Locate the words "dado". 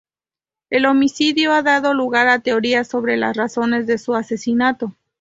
1.61-1.93